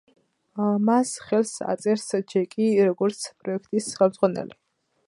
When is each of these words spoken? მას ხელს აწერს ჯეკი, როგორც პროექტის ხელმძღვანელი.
მას 0.87 1.11
ხელს 1.27 1.51
აწერს 1.75 2.07
ჯეკი, 2.33 2.71
როგორც 2.91 3.23
პროექტის 3.45 3.93
ხელმძღვანელი. 4.03 4.61